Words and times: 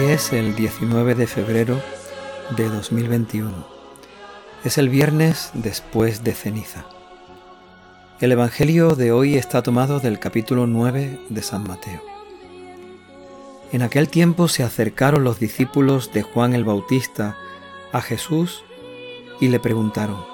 es 0.00 0.32
el 0.32 0.56
19 0.56 1.14
de 1.14 1.26
febrero 1.26 1.80
de 2.56 2.68
2021. 2.68 3.52
Es 4.64 4.78
el 4.78 4.88
viernes 4.88 5.50
después 5.54 6.24
de 6.24 6.32
ceniza. 6.32 6.84
El 8.20 8.32
Evangelio 8.32 8.96
de 8.96 9.12
hoy 9.12 9.36
está 9.36 9.62
tomado 9.62 10.00
del 10.00 10.18
capítulo 10.18 10.66
9 10.66 11.20
de 11.28 11.42
San 11.42 11.64
Mateo. 11.64 12.02
En 13.72 13.82
aquel 13.82 14.08
tiempo 14.08 14.48
se 14.48 14.62
acercaron 14.62 15.22
los 15.22 15.38
discípulos 15.38 16.12
de 16.12 16.22
Juan 16.22 16.54
el 16.54 16.64
Bautista 16.64 17.36
a 17.92 18.00
Jesús 18.00 18.64
y 19.40 19.48
le 19.48 19.60
preguntaron, 19.60 20.24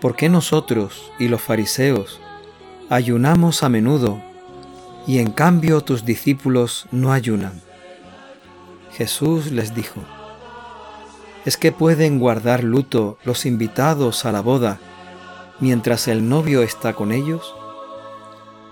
¿por 0.00 0.14
qué 0.14 0.28
nosotros 0.28 1.10
y 1.18 1.28
los 1.28 1.40
fariseos 1.40 2.20
ayunamos 2.90 3.62
a 3.62 3.68
menudo 3.68 4.22
y 5.06 5.18
en 5.18 5.32
cambio 5.32 5.80
tus 5.80 6.04
discípulos 6.04 6.86
no 6.92 7.12
ayunan? 7.12 7.65
Jesús 8.96 9.52
les 9.52 9.74
dijo, 9.74 10.00
¿es 11.44 11.58
que 11.58 11.70
pueden 11.70 12.18
guardar 12.18 12.64
luto 12.64 13.18
los 13.24 13.44
invitados 13.44 14.24
a 14.24 14.32
la 14.32 14.40
boda 14.40 14.78
mientras 15.60 16.08
el 16.08 16.26
novio 16.30 16.62
está 16.62 16.94
con 16.94 17.12
ellos? 17.12 17.54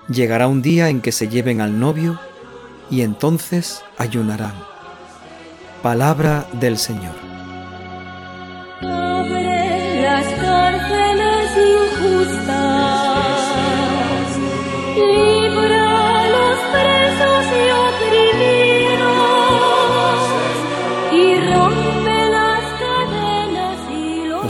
Llegará 0.08 0.48
un 0.48 0.62
día 0.62 0.88
en 0.88 1.02
que 1.02 1.12
se 1.12 1.28
lleven 1.28 1.60
al 1.60 1.78
novio 1.78 2.18
y 2.90 3.02
entonces 3.02 3.82
ayunarán. 3.98 4.54
Palabra 5.82 6.46
del 6.54 6.78
Señor. 6.78 7.14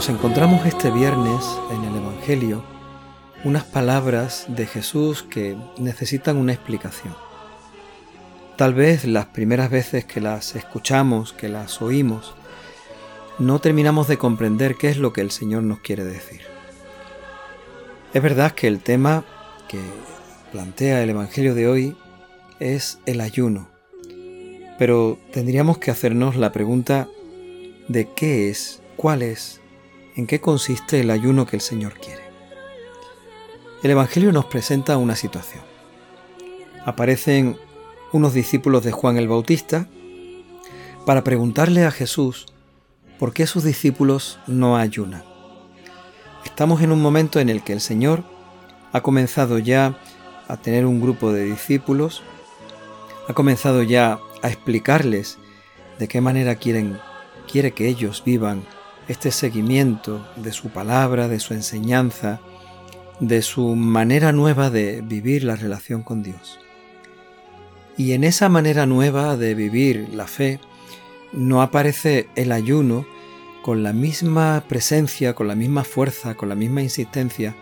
Nos 0.05 0.17
encontramos 0.17 0.67
este 0.67 0.91
viernes 0.91 1.43
en 1.71 1.83
el 1.83 1.95
Evangelio 1.95 2.63
unas 3.43 3.63
palabras 3.63 4.45
de 4.47 4.67
Jesús 4.67 5.23
que 5.23 5.57
necesitan 5.79 6.37
una 6.37 6.53
explicación. 6.53 7.15
Tal 8.55 8.75
vez 8.75 9.05
las 9.05 9.25
primeras 9.25 9.71
veces 9.71 10.05
que 10.05 10.21
las 10.21 10.55
escuchamos, 10.55 11.33
que 11.33 11.49
las 11.49 11.81
oímos, 11.81 12.35
no 13.39 13.57
terminamos 13.61 14.07
de 14.07 14.19
comprender 14.19 14.75
qué 14.75 14.89
es 14.89 14.97
lo 14.97 15.11
que 15.11 15.21
el 15.21 15.31
Señor 15.31 15.63
nos 15.63 15.79
quiere 15.79 16.03
decir. 16.03 16.41
Es 18.13 18.21
verdad 18.21 18.51
que 18.51 18.67
el 18.67 18.81
tema 18.81 19.25
que 19.67 19.79
plantea 20.51 21.01
el 21.01 21.09
Evangelio 21.09 21.55
de 21.55 21.67
hoy 21.67 21.97
es 22.59 22.99
el 23.07 23.21
ayuno, 23.21 23.69
pero 24.77 25.17
tendríamos 25.31 25.79
que 25.79 25.89
hacernos 25.89 26.35
la 26.35 26.51
pregunta 26.51 27.07
de 27.87 28.07
qué 28.13 28.51
es, 28.51 28.83
cuál 28.97 29.23
es 29.23 29.61
en 30.15 30.27
qué 30.27 30.39
consiste 30.39 31.01
el 31.01 31.11
ayuno 31.11 31.45
que 31.45 31.57
el 31.57 31.61
Señor 31.61 31.93
quiere. 31.99 32.23
El 33.83 33.91
Evangelio 33.91 34.31
nos 34.31 34.45
presenta 34.45 34.97
una 34.97 35.15
situación. 35.15 35.63
Aparecen 36.85 37.57
unos 38.11 38.33
discípulos 38.33 38.83
de 38.83 38.91
Juan 38.91 39.17
el 39.17 39.27
Bautista 39.27 39.87
para 41.05 41.23
preguntarle 41.23 41.85
a 41.85 41.91
Jesús 41.91 42.45
por 43.19 43.33
qué 43.33 43.45
sus 43.45 43.63
discípulos 43.63 44.39
no 44.47 44.77
ayunan. 44.77 45.23
Estamos 46.45 46.81
en 46.81 46.91
un 46.91 47.01
momento 47.01 47.39
en 47.39 47.49
el 47.49 47.63
que 47.63 47.73
el 47.73 47.81
Señor 47.81 48.23
ha 48.93 49.01
comenzado 49.01 49.59
ya 49.59 49.99
a 50.47 50.57
tener 50.57 50.85
un 50.85 51.01
grupo 51.01 51.33
de 51.33 51.43
discípulos, 51.43 52.23
ha 53.27 53.33
comenzado 53.33 53.83
ya 53.83 54.19
a 54.41 54.47
explicarles 54.47 55.37
de 55.99 56.07
qué 56.07 56.21
manera 56.21 56.55
quiere 56.55 57.71
que 57.71 57.87
ellos 57.87 58.23
vivan 58.25 58.63
este 59.07 59.31
seguimiento 59.31 60.25
de 60.35 60.51
su 60.51 60.69
palabra, 60.69 61.27
de 61.27 61.39
su 61.39 61.53
enseñanza, 61.53 62.39
de 63.19 63.41
su 63.41 63.75
manera 63.75 64.31
nueva 64.31 64.69
de 64.69 65.01
vivir 65.01 65.43
la 65.43 65.55
relación 65.55 66.03
con 66.03 66.23
Dios. 66.23 66.59
Y 67.97 68.13
en 68.13 68.23
esa 68.23 68.49
manera 68.49 68.85
nueva 68.85 69.37
de 69.37 69.55
vivir 69.55 70.09
la 70.13 70.27
fe 70.27 70.59
no 71.31 71.61
aparece 71.61 72.27
el 72.35 72.51
ayuno 72.51 73.05
con 73.61 73.83
la 73.83 73.93
misma 73.93 74.63
presencia, 74.67 75.33
con 75.33 75.47
la 75.47 75.55
misma 75.55 75.83
fuerza, 75.83 76.35
con 76.35 76.49
la 76.49 76.55
misma 76.55 76.81
insistencia 76.81 77.55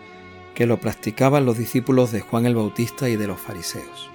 que 0.54 0.66
lo 0.66 0.78
practicaban 0.80 1.44
los 1.44 1.58
discípulos 1.58 2.12
de 2.12 2.20
Juan 2.20 2.46
el 2.46 2.54
Bautista 2.54 3.08
y 3.08 3.16
de 3.16 3.26
los 3.26 3.40
fariseos. 3.40 4.10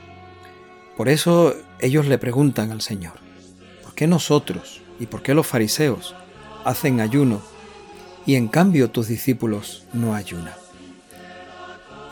Por 0.96 1.10
eso 1.10 1.56
ellos 1.80 2.08
le 2.08 2.18
preguntan 2.18 2.72
al 2.72 2.82
Señor, 2.82 3.14
¿por 3.84 3.94
qué 3.94 4.08
nosotros 4.08 4.82
y 5.00 5.06
por 5.06 5.22
qué 5.22 5.34
los 5.34 5.48
fariseos 5.48 6.16
hacen 6.66 7.02
ayuno 7.02 7.42
y 8.26 8.36
en 8.36 8.48
cambio 8.48 8.92
tus 8.92 9.08
discípulos 9.08 9.86
no 9.94 10.14
ayunan. 10.14 10.54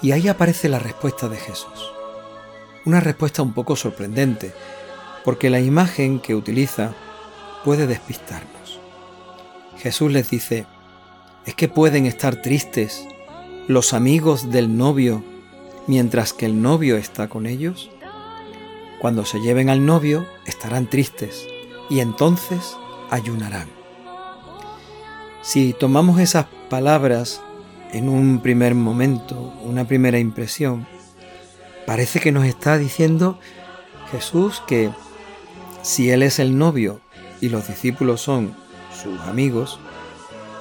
Y 0.02 0.12
ahí 0.12 0.28
aparece 0.28 0.70
la 0.70 0.80
respuesta 0.80 1.28
de 1.28 1.38
Jesús. 1.38 1.92
Una 2.86 3.00
respuesta 3.00 3.42
un 3.42 3.54
poco 3.54 3.76
sorprendente, 3.76 4.54
porque 5.26 5.50
la 5.50 5.60
imagen 5.60 6.20
que 6.20 6.36
utiliza 6.36 6.94
puede 7.64 7.88
despistarnos. 7.88 8.80
Jesús 9.78 10.12
les 10.12 10.30
dice, 10.30 10.66
¿es 11.46 11.54
que 11.56 11.68
pueden 11.68 12.06
estar 12.06 12.42
tristes 12.42 13.06
los 13.68 13.94
amigos 13.94 14.52
del 14.52 14.78
novio 14.78 15.24
mientras 15.86 16.34
que 16.34 16.46
el 16.46 16.62
novio 16.62 16.98
está 16.98 17.28
con 17.28 17.46
ellos? 17.46 17.90
Cuando 19.00 19.26
se 19.26 19.40
lleven 19.40 19.70
al 19.70 19.86
novio 19.86 20.26
estarán 20.46 20.90
tristes 20.90 21.46
y 21.90 22.00
entonces 22.00 22.76
ayunarán. 23.10 23.77
Si 25.48 25.72
tomamos 25.72 26.20
esas 26.20 26.46
palabras 26.70 27.42
en 27.94 28.10
un 28.10 28.42
primer 28.42 28.76
momento, 28.76 29.54
una 29.64 29.88
primera 29.88 30.20
impresión, 30.20 30.86
parece 31.86 32.20
que 32.20 32.34
nos 32.34 32.44
está 32.44 32.78
diciendo 32.78 33.40
Jesús 34.12 34.62
que 34.68 34.92
si 35.84 36.12
Él 36.12 36.24
es 36.24 36.40
el 36.40 36.58
novio 36.58 37.00
y 37.40 37.48
los 37.48 37.70
discípulos 37.70 38.20
son 38.20 38.58
sus 39.02 39.22
amigos, 39.22 39.80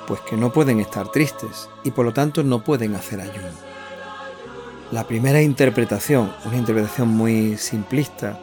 pues 0.06 0.20
que 0.20 0.36
no 0.36 0.52
pueden 0.52 0.78
estar 0.78 1.10
tristes 1.10 1.68
y 1.82 1.90
por 1.90 2.04
lo 2.04 2.12
tanto 2.12 2.44
no 2.44 2.62
pueden 2.62 2.94
hacer 2.94 3.20
ayuno. 3.20 3.48
La 4.92 5.02
primera 5.08 5.42
interpretación, 5.42 6.32
una 6.44 6.58
interpretación 6.58 7.08
muy 7.08 7.56
simplista 7.56 8.38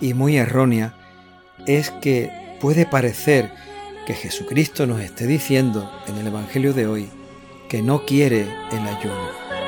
y 0.00 0.14
muy 0.14 0.38
errónea, 0.38 0.94
es 1.66 1.90
que 1.90 2.56
puede 2.62 2.86
parecer 2.86 3.52
que 4.10 4.16
Jesucristo 4.16 4.88
nos 4.88 5.00
esté 5.00 5.24
diciendo 5.24 5.88
en 6.08 6.18
el 6.18 6.26
Evangelio 6.26 6.72
de 6.72 6.88
hoy 6.88 7.08
que 7.68 7.80
no 7.80 8.04
quiere 8.04 8.40
el 8.72 8.80
ayuno. 8.80 9.59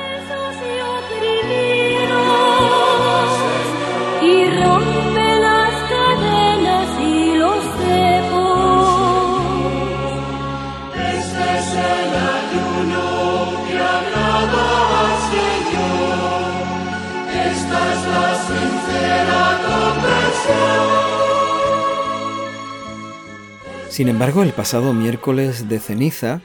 Sin 23.93 24.07
embargo, 24.07 24.41
el 24.41 24.53
pasado 24.53 24.91
miércoles 24.91 25.69
de 25.69 25.77
ceniza 25.77 26.41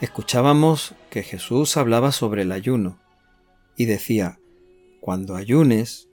escuchábamos 0.00 0.94
que 1.10 1.24
Jesús 1.24 1.76
hablaba 1.76 2.12
sobre 2.12 2.42
el 2.42 2.52
ayuno 2.52 3.00
y 3.76 3.86
decía, 3.86 4.38
cuando 5.00 5.34
ayunes, 5.34 6.08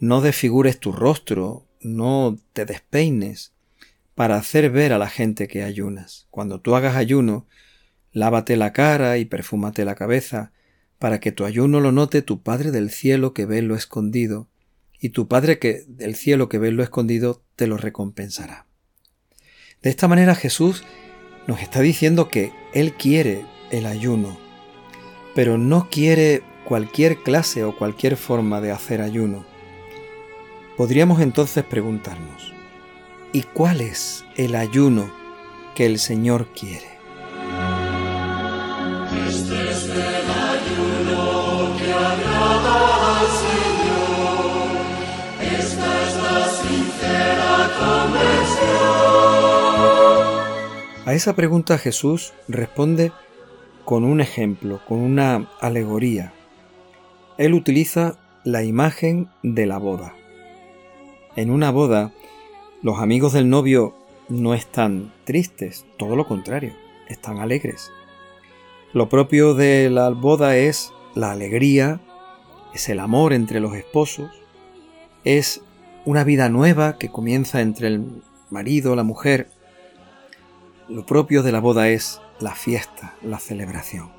no 0.00 0.20
desfigures 0.20 0.80
tu 0.80 0.90
rostro, 0.90 1.68
no 1.80 2.36
te 2.52 2.64
despeines 2.64 3.52
para 4.16 4.34
hacer 4.34 4.70
ver 4.70 4.92
a 4.92 4.98
la 4.98 5.08
gente 5.08 5.46
que 5.46 5.62
ayunas. 5.62 6.26
Cuando 6.30 6.60
tú 6.60 6.74
hagas 6.74 6.96
ayuno, 6.96 7.46
lávate 8.10 8.56
la 8.56 8.72
cara 8.72 9.16
y 9.16 9.26
perfúmate 9.26 9.84
la 9.84 9.94
cabeza, 9.94 10.50
para 10.98 11.20
que 11.20 11.30
tu 11.30 11.44
ayuno 11.44 11.78
lo 11.78 11.92
note 11.92 12.20
tu 12.22 12.42
Padre 12.42 12.72
del 12.72 12.90
cielo 12.90 13.32
que 13.32 13.46
ve 13.46 13.62
lo 13.62 13.76
escondido, 13.76 14.48
y 14.98 15.10
tu 15.10 15.28
Padre 15.28 15.60
que 15.60 15.84
del 15.86 16.16
cielo 16.16 16.48
que 16.48 16.58
ve 16.58 16.72
lo 16.72 16.82
escondido 16.82 17.44
te 17.54 17.68
lo 17.68 17.76
recompensará. 17.76 18.66
De 19.82 19.88
esta 19.88 20.08
manera 20.08 20.34
Jesús 20.34 20.84
nos 21.46 21.62
está 21.62 21.80
diciendo 21.80 22.28
que 22.28 22.52
Él 22.74 22.92
quiere 22.92 23.46
el 23.70 23.86
ayuno, 23.86 24.36
pero 25.34 25.56
no 25.56 25.88
quiere 25.90 26.42
cualquier 26.66 27.22
clase 27.22 27.64
o 27.64 27.74
cualquier 27.74 28.18
forma 28.18 28.60
de 28.60 28.72
hacer 28.72 29.00
ayuno. 29.00 29.46
Podríamos 30.76 31.20
entonces 31.22 31.64
preguntarnos, 31.64 32.52
¿y 33.32 33.42
cuál 33.42 33.80
es 33.80 34.24
el 34.36 34.54
ayuno 34.54 35.10
que 35.74 35.86
el 35.86 35.98
Señor 35.98 36.48
quiere? 36.48 36.89
A 51.10 51.14
esa 51.14 51.34
pregunta 51.34 51.76
Jesús 51.76 52.34
responde 52.46 53.10
con 53.84 54.04
un 54.04 54.20
ejemplo, 54.20 54.80
con 54.86 55.00
una 55.00 55.50
alegoría. 55.60 56.32
Él 57.36 57.54
utiliza 57.54 58.16
la 58.44 58.62
imagen 58.62 59.28
de 59.42 59.66
la 59.66 59.78
boda. 59.78 60.14
En 61.34 61.50
una 61.50 61.72
boda, 61.72 62.12
los 62.80 63.00
amigos 63.00 63.32
del 63.32 63.50
novio 63.50 63.96
no 64.28 64.54
están 64.54 65.12
tristes, 65.24 65.84
todo 65.98 66.14
lo 66.14 66.28
contrario, 66.28 66.74
están 67.08 67.40
alegres. 67.40 67.90
Lo 68.92 69.08
propio 69.08 69.54
de 69.54 69.90
la 69.90 70.10
boda 70.10 70.56
es 70.56 70.92
la 71.16 71.32
alegría, 71.32 72.00
es 72.72 72.88
el 72.88 73.00
amor 73.00 73.32
entre 73.32 73.58
los 73.58 73.74
esposos, 73.74 74.30
es 75.24 75.60
una 76.04 76.22
vida 76.22 76.48
nueva 76.48 76.98
que 76.98 77.10
comienza 77.10 77.62
entre 77.62 77.88
el 77.88 78.22
marido, 78.48 78.94
la 78.94 79.02
mujer. 79.02 79.48
Lo 80.90 81.06
propio 81.06 81.44
de 81.44 81.52
la 81.52 81.60
boda 81.60 81.88
es 81.88 82.20
la 82.40 82.56
fiesta, 82.56 83.14
la 83.22 83.38
celebración. 83.38 84.10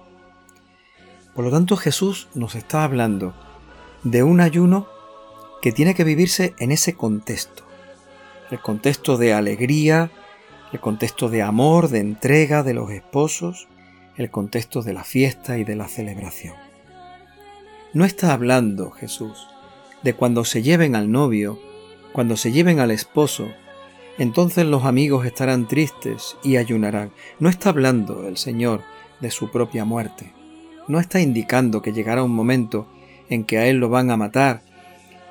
Por 1.36 1.44
lo 1.44 1.52
tanto, 1.52 1.76
Jesús 1.76 2.30
nos 2.34 2.56
está 2.56 2.86
hablando 2.86 3.34
de 4.04 4.24
un 4.24 4.40
ayuno 4.40 4.88
que 5.62 5.74
tiene 5.74 5.96
que 5.96 6.06
vivirse 6.06 6.56
en 6.60 6.72
ese 6.72 6.94
contexto. 6.96 7.64
El 8.52 8.62
contexto 8.62 9.18
de 9.18 9.34
alegría, 9.34 10.12
el 10.72 10.80
contexto 10.80 11.28
de 11.28 11.42
amor, 11.42 11.90
de 11.90 12.00
entrega 12.00 12.64
de 12.64 12.74
los 12.74 12.90
esposos, 12.90 13.68
el 14.16 14.32
contexto 14.32 14.82
de 14.82 14.94
la 14.94 15.04
fiesta 15.04 15.58
y 15.58 15.66
de 15.66 15.76
la 15.76 15.90
celebración. 15.90 16.56
No 17.94 18.06
está 18.06 18.32
hablando 18.32 18.92
Jesús 18.92 19.46
de 20.04 20.14
cuando 20.14 20.46
se 20.46 20.64
lleven 20.64 20.96
al 20.96 21.12
novio, 21.12 21.60
cuando 22.14 22.38
se 22.38 22.54
lleven 22.54 22.80
al 22.80 22.92
esposo, 22.92 23.52
entonces 24.22 24.68
los 24.68 24.86
amigos 24.86 25.26
estarán 25.26 25.68
tristes 25.68 26.38
y 26.44 26.58
ayunarán. 26.58 27.12
No 27.40 27.50
está 27.50 27.70
hablando 27.70 28.28
el 28.28 28.38
Señor 28.38 28.84
de 29.20 29.32
su 29.32 29.50
propia 29.50 29.84
muerte. 29.84 30.32
No 30.88 31.00
está 31.00 31.20
indicando 31.22 31.82
que 31.82 31.92
llegará 31.92 32.22
un 32.22 32.36
momento 32.36 32.88
en 33.30 33.46
que 33.46 33.58
a 33.58 33.66
Él 33.66 33.78
lo 33.78 33.90
van 33.90 34.12
a 34.12 34.18
matar 34.18 34.62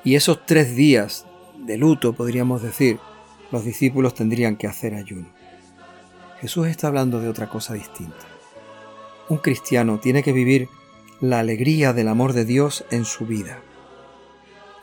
y 0.03 0.15
esos 0.15 0.45
tres 0.45 0.75
días 0.75 1.25
de 1.57 1.77
luto, 1.77 2.11
podríamos 2.11 2.61
decir, 2.61 2.99
los 3.49 3.63
discípulos 3.63 4.13
tendrían 4.13 4.57
que 4.57 4.67
hacer 4.67 4.93
ayuno. 4.93 5.29
Jesús 6.41 6.67
está 6.67 6.87
hablando 6.87 7.21
de 7.21 7.29
otra 7.29 7.47
cosa 7.47 7.73
distinta. 7.73 8.25
Un 9.29 9.37
cristiano 9.37 9.99
tiene 9.99 10.21
que 10.21 10.33
vivir 10.33 10.67
la 11.21 11.39
alegría 11.39 11.93
del 11.93 12.09
amor 12.09 12.33
de 12.33 12.43
Dios 12.43 12.83
en 12.91 13.05
su 13.05 13.25
vida. 13.25 13.61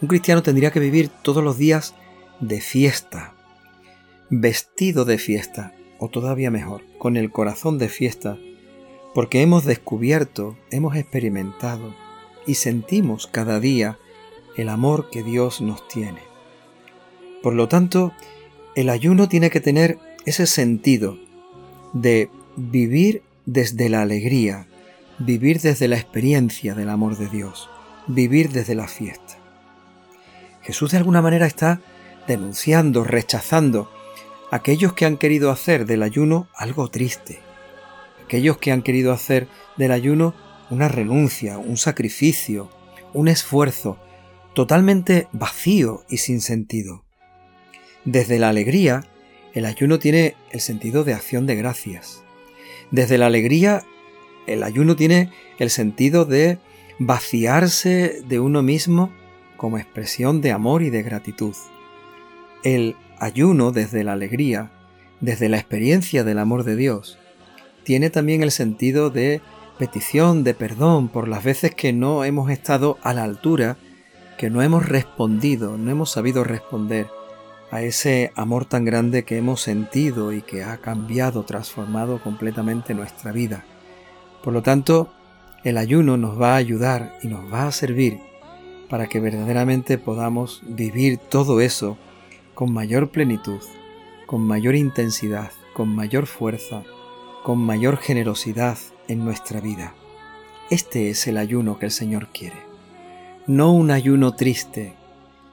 Un 0.01 0.09
cristiano 0.09 0.43
tendría 0.43 0.71
que 0.71 0.81
vivir 0.81 1.11
todos 1.11 1.45
los 1.45 1.59
días 1.59 1.95
de 2.41 2.63
fiesta, 2.63 3.35
vestido 4.31 5.05
de 5.05 5.19
fiesta, 5.19 5.75
o 5.99 6.09
todavía 6.09 6.51
mejor, 6.51 6.83
con 6.99 7.17
el 7.17 7.31
corazón 7.31 7.79
de 7.79 7.89
fiesta, 7.89 8.39
porque 9.15 9.43
hemos 9.43 9.65
descubierto, 9.65 10.57
hemos 10.71 10.97
experimentado 10.97 11.95
y 12.47 12.55
sentimos 12.55 13.27
cada 13.27 13.59
día 13.61 13.99
el 14.57 14.69
amor 14.69 15.11
que 15.11 15.23
Dios 15.23 15.61
nos 15.61 15.87
tiene. 15.89 16.21
Por 17.43 17.55
lo 17.55 17.69
tanto, 17.69 18.13
el 18.75 18.91
ayuno 18.91 19.29
tiene 19.29 19.51
que 19.51 19.61
tener 19.61 19.99
ese 20.27 20.47
sentido 20.47 21.19
de 21.93 22.31
vivir 22.57 23.23
desde 23.47 23.89
la 23.89 24.03
alegría, 24.03 24.67
vivir 25.19 25.61
desde 25.61 25.89
la 25.89 25.97
experiencia 25.97 26.75
del 26.75 26.91
amor 26.91 27.17
de 27.17 27.29
Dios, 27.29 27.71
vivir 28.07 28.51
desde 28.51 28.75
la 28.75 28.89
fiesta. 28.89 29.39
Jesús 30.63 30.91
de 30.91 30.99
alguna 30.99 31.23
manera 31.23 31.47
está 31.47 31.81
denunciando, 32.27 33.05
rechazando 33.05 33.91
aquellos 34.51 34.93
que 34.93 35.05
han 35.05 35.17
querido 35.17 35.51
hacer 35.51 35.87
del 35.87 36.03
ayuno 36.03 36.49
algo 36.55 36.89
triste, 36.89 37.41
aquellos 38.25 38.59
que 38.59 38.73
han 38.73 38.83
querido 38.83 39.13
hacer 39.13 39.49
del 39.77 39.93
ayuno 39.93 40.35
una 40.71 40.89
renuncia, 40.89 41.59
un 41.59 41.77
sacrificio, 41.77 42.71
un 43.15 43.29
esfuerzo 43.29 43.99
totalmente 44.55 45.29
vacío 45.33 46.05
y 46.09 46.19
sin 46.19 46.41
sentido. 46.41 47.05
Desde 48.05 48.39
la 48.39 48.49
alegría, 48.49 49.05
el 49.55 49.67
ayuno 49.67 49.99
tiene 49.99 50.35
el 50.51 50.61
sentido 50.61 51.05
de 51.05 51.15
acción 51.15 51.47
de 51.47 51.57
gracias. 51.57 52.23
Desde 52.91 53.19
la 53.19 53.27
alegría, 53.27 53.83
el 54.47 54.63
ayuno 54.63 54.97
tiene 54.97 55.31
el 55.59 55.71
sentido 55.71 56.25
de 56.25 56.59
vaciarse 56.99 58.23
de 58.27 58.41
uno 58.41 58.63
mismo 58.63 59.13
como 59.57 59.79
expresión 59.79 60.41
de 60.41 60.53
amor 60.53 60.83
y 60.83 60.91
de 60.91 61.03
gratitud. 61.03 61.55
El 62.63 62.97
ayuno 63.21 63.71
desde 63.73 64.05
la 64.05 64.13
alegría, 64.13 64.71
desde 65.21 65.49
la 65.49 65.59
experiencia 65.59 66.25
del 66.25 66.39
amor 66.39 66.65
de 66.65 66.77
Dios, 66.77 67.19
tiene 67.85 68.11
también 68.11 68.43
el 68.43 68.51
sentido 68.51 69.11
de 69.11 69.41
petición 69.79 70.45
de 70.45 70.55
perdón 70.55 71.09
por 71.09 71.29
las 71.29 71.45
veces 71.45 71.75
que 71.75 71.93
no 71.93 72.25
hemos 72.25 72.51
estado 72.51 72.99
a 73.03 73.15
la 73.15 73.25
altura, 73.25 73.77
que 74.37 74.51
no 74.51 74.63
hemos 74.63 74.87
respondido, 74.87 75.79
no 75.79 75.91
hemos 75.91 76.11
sabido 76.11 76.45
responder 76.45 77.09
a 77.71 77.83
ese 77.83 78.33
amor 78.35 78.65
tan 78.65 78.85
grande 78.85 79.25
que 79.25 79.37
hemos 79.37 79.61
sentido 79.61 80.33
y 80.33 80.43
que 80.43 80.65
ha 80.65 80.79
cambiado, 80.79 81.45
transformado 81.45 82.21
completamente 82.23 82.95
nuestra 82.95 83.33
vida. 83.33 83.65
Por 84.43 84.53
lo 84.53 84.63
tanto, 84.63 85.13
el 85.65 85.77
ayuno 85.77 86.17
nos 86.17 86.41
va 86.41 86.55
a 86.55 86.57
ayudar 86.57 87.17
y 87.23 87.29
nos 87.29 87.53
va 87.53 87.67
a 87.67 87.73
servir 87.73 88.19
para 88.89 89.07
que 89.07 89.21
verdaderamente 89.21 89.99
podamos 89.99 90.63
vivir 90.67 91.19
todo 91.19 91.61
eso 91.61 91.99
con 92.59 92.73
mayor 92.73 93.11
plenitud, 93.11 93.61
con 94.27 94.41
mayor 94.41 94.75
intensidad, 94.75 95.53
con 95.75 95.95
mayor 95.95 96.27
fuerza, 96.27 96.83
con 97.45 97.61
mayor 97.61 97.99
generosidad 97.99 98.77
en 99.07 99.25
nuestra 99.25 99.61
vida. 99.61 99.95
Este 100.69 101.09
es 101.09 101.29
el 101.29 101.37
ayuno 101.37 101.79
que 101.79 101.87
el 101.87 101.93
Señor 101.93 102.31
quiere. 102.33 102.57
No 103.47 103.73
un 103.73 103.93
ayuno 103.93 104.35
triste, 104.35 104.95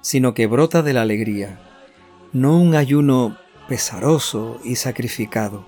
sino 0.01 0.33
que 0.33 0.47
brota 0.47 0.81
de 0.81 0.93
la 0.93 1.03
alegría. 1.03 1.59
No 2.33 2.57
un 2.57 2.73
ayuno 2.73 3.37
pesaroso 3.69 4.59
y 4.63 4.77
sacrificado, 4.77 5.63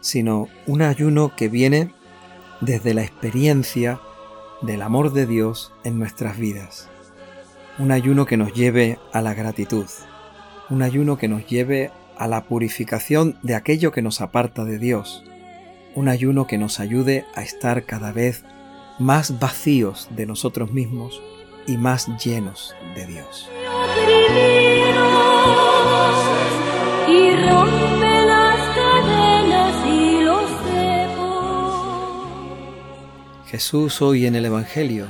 sino 0.00 0.46
un 0.66 0.82
ayuno 0.82 1.34
que 1.36 1.48
viene 1.48 1.94
desde 2.60 2.92
la 2.92 3.02
experiencia 3.02 3.98
del 4.60 4.82
amor 4.82 5.14
de 5.14 5.24
Dios 5.24 5.72
en 5.84 5.98
nuestras 5.98 6.36
vidas. 6.36 6.90
Un 7.78 7.92
ayuno 7.92 8.26
que 8.26 8.36
nos 8.36 8.52
lleve 8.52 8.98
a 9.14 9.22
la 9.22 9.32
gratitud, 9.32 9.86
un 10.68 10.82
ayuno 10.82 11.16
que 11.16 11.28
nos 11.28 11.46
lleve 11.46 11.90
a 12.16 12.26
la 12.26 12.44
purificación 12.44 13.38
de 13.42 13.54
aquello 13.54 13.92
que 13.92 14.02
nos 14.02 14.20
aparta 14.20 14.64
de 14.64 14.78
Dios, 14.78 15.24
un 15.94 16.08
ayuno 16.08 16.46
que 16.46 16.58
nos 16.58 16.80
ayude 16.80 17.24
a 17.34 17.42
estar 17.42 17.84
cada 17.84 18.12
vez 18.12 18.44
más 18.98 19.38
vacíos 19.38 20.08
de 20.10 20.26
nosotros 20.26 20.72
mismos 20.72 21.22
y 21.66 21.76
más 21.76 22.08
llenos 22.24 22.74
de 22.94 23.06
Dios. 23.06 23.50
Jesús 33.46 34.02
hoy 34.02 34.26
en 34.26 34.34
el 34.34 34.44
Evangelio 34.44 35.06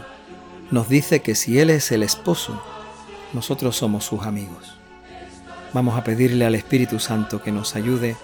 nos 0.71 0.89
dice 0.89 1.21
que 1.21 1.35
si 1.35 1.59
Él 1.59 1.71
es 1.71 1.91
el 1.93 2.03
esposo, 2.03 2.61
nosotros 3.33 3.77
somos 3.77 4.05
sus 4.05 4.23
amigos. 4.23 4.77
Vamos 5.76 5.99
a 5.99 6.04
pedirle 6.04 6.47
al 6.47 6.54
Espíritu 6.54 6.99
Santo 6.99 7.42
que 7.42 7.52
nos 7.52 7.76
ayude 7.76 8.16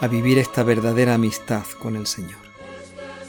a 0.00 0.06
vivir 0.06 0.38
esta 0.38 0.62
verdadera 0.62 1.14
amistad 1.14 1.64
con 1.80 1.96
el 1.96 2.06
Señor 2.06 2.38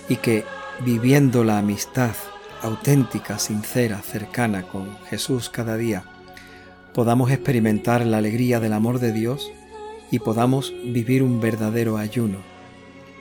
y 0.08 0.18
que 0.18 0.44
viviendo 0.82 1.44
la 1.44 1.58
amistad 1.58 2.12
auténtica, 2.62 3.40
sincera, 3.40 4.04
cercana 4.04 4.68
con 4.68 4.96
Jesús 5.06 5.50
cada 5.50 5.78
día, 5.78 6.04
podamos 6.94 7.32
experimentar 7.32 8.06
la 8.06 8.20
alegría 8.20 8.60
del 8.60 8.72
amor 8.72 9.00
de 9.00 9.12
Dios 9.12 9.52
y 10.12 10.20
podamos 10.20 10.72
vivir 10.84 11.24
un 11.24 11.42
verdadero 11.42 11.98
ayuno, 11.98 12.38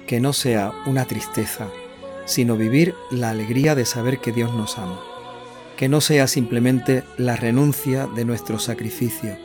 que 0.07 0.21
no 0.21 0.35
sea 0.35 0.73
una 0.85 1.07
tristeza, 1.07 1.69
sino 2.27 2.59
vivir 2.59 2.95
la 3.11 3.31
alegría 3.31 3.75
de 3.75 3.87
saber 3.87 4.19
que 4.19 4.33
Dios 4.33 4.53
nos 4.53 4.77
ama, 4.77 5.01
que 5.79 5.89
no 5.89 6.03
sea 6.03 6.27
simplemente 6.27 7.03
la 7.17 7.35
renuncia 7.35 8.07
de 8.09 8.27
nuestro 8.27 8.59
sacrificio, 8.59 9.39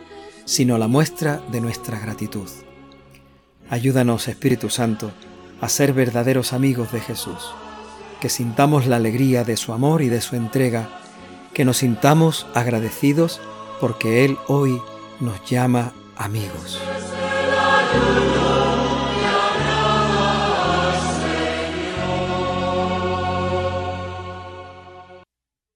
sino 0.49 0.79
la 0.79 0.87
muestra 0.87 1.43
de 1.51 1.61
nuestra 1.61 1.99
gratitud. 1.99 2.49
Ayúdanos, 3.69 4.27
Espíritu 4.27 4.71
Santo, 4.71 5.11
a 5.61 5.69
ser 5.69 5.93
verdaderos 5.93 6.53
amigos 6.53 6.91
de 6.91 6.99
Jesús, 7.01 7.53
que 8.19 8.29
sintamos 8.29 8.87
la 8.87 8.95
alegría 8.95 9.43
de 9.43 9.55
su 9.57 9.73
amor 9.73 10.01
y 10.01 10.09
de 10.09 10.21
su 10.21 10.35
entrega, 10.35 10.89
que 11.53 11.65
nos 11.65 11.77
sintamos 11.77 12.47
agradecidos 12.55 13.39
porque 13.79 14.25
Él 14.25 14.39
hoy 14.47 14.81
nos 15.19 15.47
llama 15.47 15.93
amigos. 16.17 16.79